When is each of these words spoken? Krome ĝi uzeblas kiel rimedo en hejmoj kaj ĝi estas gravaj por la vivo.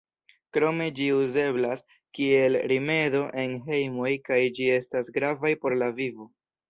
Krome 0.55 0.85
ĝi 0.99 1.09
uzeblas 1.15 1.83
kiel 2.19 2.57
rimedo 2.71 3.21
en 3.43 3.53
hejmoj 3.69 4.15
kaj 4.31 4.41
ĝi 4.57 4.71
estas 4.79 5.13
gravaj 5.19 5.53
por 5.67 5.77
la 5.85 5.93
vivo. 6.01 6.29